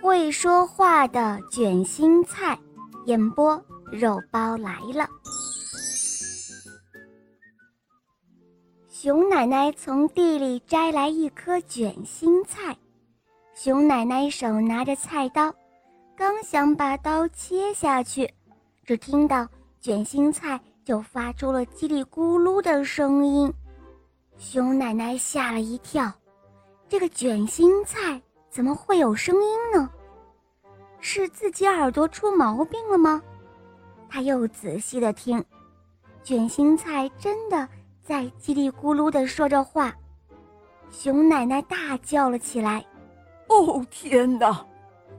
[0.00, 2.58] 会说话的卷心菜，
[3.06, 5.08] 演播肉包来了。
[8.88, 12.76] 熊奶奶从地里摘来一颗卷心菜，
[13.54, 15.54] 熊奶奶手拿着菜刀，
[16.16, 18.32] 刚想把刀切下去，
[18.84, 19.48] 只听到
[19.80, 23.52] 卷心菜就发出了叽里咕噜的声音，
[24.36, 26.12] 熊奶奶吓了一跳，
[26.88, 28.20] 这个卷心菜
[28.50, 29.90] 怎么会有声音呢？
[31.00, 33.22] 是自己耳朵出毛病了吗？
[34.08, 35.44] 他又仔细的听，
[36.22, 37.68] 卷心菜真的
[38.02, 39.94] 在叽里咕噜的说着话。
[40.90, 42.84] 熊奶奶大叫了起来
[43.48, 44.66] ：“哦天哪，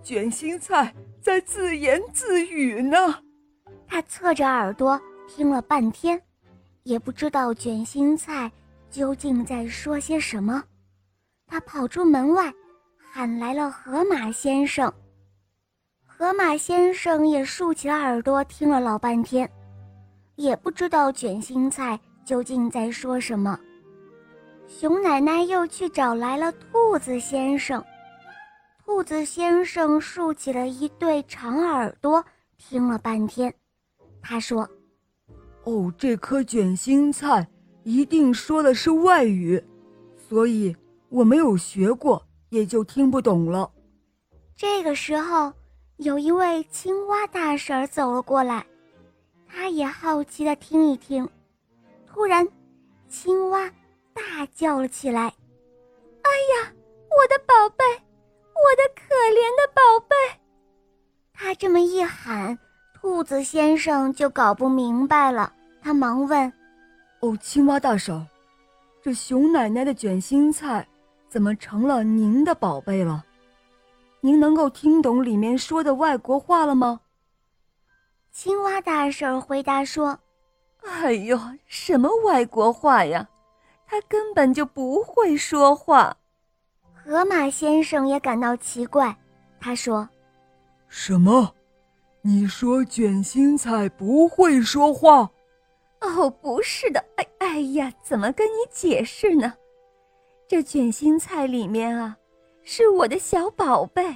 [0.02, 2.98] 卷心菜在自言自语呢！”
[3.88, 6.20] 他侧着耳朵听了半天，
[6.84, 8.52] 也不知道卷心菜
[8.90, 10.64] 究竟在说些什么。
[11.46, 12.52] 他跑出门外，
[13.12, 14.92] 喊来了河马先生。
[16.06, 19.50] 河马先生也竖起了耳朵，听了老半天，
[20.36, 23.60] 也不知道卷心菜究竟在说什么。
[24.68, 27.84] 熊奶奶又去找来了兔子先生，
[28.86, 32.24] 兔子先生竖起了一对长耳朵，
[32.58, 33.52] 听了半天，
[34.22, 34.70] 他说
[35.66, 37.48] ：“哦，这颗卷心菜
[37.84, 39.62] 一定说的是外语，
[40.16, 40.76] 所以
[41.10, 43.72] 我没有学过，也就听不懂了。”
[44.56, 45.54] 这个时候。
[46.00, 48.66] 有一位青蛙大婶走了过来，
[49.46, 51.28] 她也好奇的听一听。
[52.08, 52.48] 突然，
[53.10, 53.70] 青蛙
[54.14, 55.24] 大叫了起来
[56.24, 56.72] ：“哎呀，
[57.10, 60.16] 我的宝贝，我的可怜的宝贝！”
[61.36, 62.58] 他这么一喊，
[62.94, 65.52] 兔子先生就搞不明白了。
[65.82, 66.54] 他忙问
[67.20, 68.26] ：“哦，青蛙大婶，
[69.04, 70.88] 这熊奶奶的卷心菜
[71.30, 73.24] 怎么成了您的宝贝了？”
[74.22, 77.00] 您能够听懂里面说的外国话了吗？
[78.34, 80.20] 青蛙大婶回答说
[80.84, 83.30] ：“哎呦，什么外国话呀？
[83.88, 86.16] 他根本就不会说话。”
[86.94, 89.18] 河马先生也感到奇怪，
[89.60, 90.08] 他说
[90.90, 91.56] ：“什么？
[92.22, 95.32] 你说卷心菜不会说话
[96.02, 97.04] ？”“哦，不是的。
[97.16, 99.54] 哎，哎呀，怎么跟你解释呢？
[100.50, 102.18] 这卷心菜里面啊。”
[102.64, 104.16] 是我的小宝贝，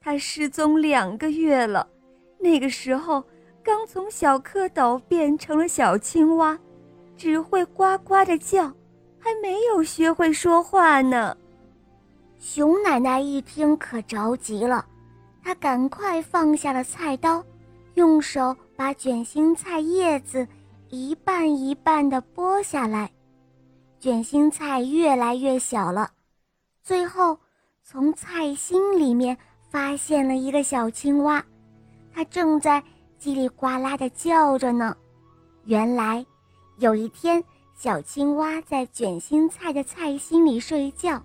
[0.00, 1.88] 他失踪两个月了。
[2.38, 3.24] 那个时候
[3.62, 6.58] 刚从小蝌蚪变成了小青蛙，
[7.16, 8.64] 只会呱呱的叫，
[9.18, 11.34] 还没有学会说话呢。
[12.38, 14.84] 熊奶奶一听可着急了，
[15.42, 17.42] 她赶快放下了菜刀，
[17.94, 20.46] 用手把卷心菜叶子
[20.90, 23.10] 一半一半的剥下来。
[23.98, 26.10] 卷心菜越来越小了，
[26.82, 27.38] 最后。
[27.88, 29.38] 从菜心里面
[29.70, 31.40] 发现了一个小青蛙，
[32.12, 32.82] 它正在
[33.16, 34.92] 叽里呱啦的叫着呢。
[35.66, 36.26] 原来，
[36.78, 37.40] 有一天，
[37.76, 41.22] 小青蛙在卷心菜的菜心里睡觉，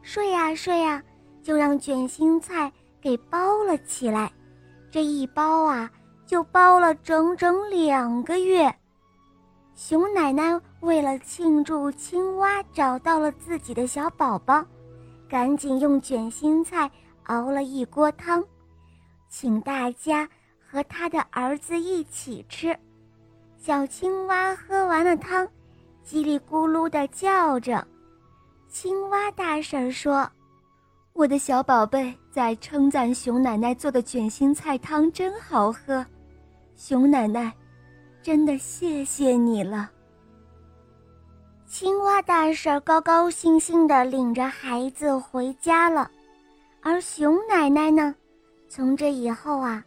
[0.00, 1.02] 睡呀睡呀，
[1.42, 4.32] 就让卷心菜给包了起来。
[4.90, 5.90] 这一包啊，
[6.26, 8.74] 就包了整整两个月。
[9.74, 14.64] 熊奶奶为了庆祝青蛙找到了自己的小宝宝。
[15.28, 16.90] 赶紧用卷心菜
[17.26, 18.44] 熬了一锅汤，
[19.28, 22.76] 请大家和他的儿子一起吃。
[23.56, 25.46] 小青蛙喝完了汤，
[26.04, 27.86] 叽里咕噜地叫着。
[28.68, 30.28] 青蛙大婶说
[31.14, 36.04] ：“我的小宝贝在称赞熊奶奶做的卷心菜汤真好喝，
[36.74, 37.54] 熊奶奶，
[38.20, 39.88] 真的谢谢你了。”
[41.70, 46.10] 青蛙大婶高高兴兴地领着孩子回家了，
[46.82, 48.12] 而熊奶奶呢，
[48.68, 49.84] 从这以后啊，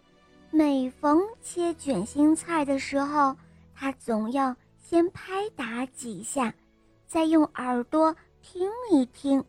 [0.50, 3.36] 每逢切卷心菜的时候，
[3.76, 6.54] 她总要先拍打几下，
[7.06, 9.44] 再用耳朵听一听，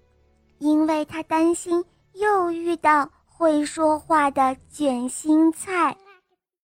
[0.59, 1.85] 因为她担心
[2.15, 5.97] 又遇到会说话的卷心菜。